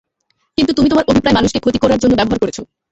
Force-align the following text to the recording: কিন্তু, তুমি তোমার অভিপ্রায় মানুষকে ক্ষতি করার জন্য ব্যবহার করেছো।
কিন্তু, 0.57 0.71
তুমি 0.73 0.87
তোমার 0.89 1.05
অভিপ্রায় 1.07 1.35
মানুষকে 1.35 1.59
ক্ষতি 1.59 1.79
করার 1.79 1.99
জন্য 1.99 2.13
ব্যবহার 2.15 2.39
করেছো। 2.39 2.61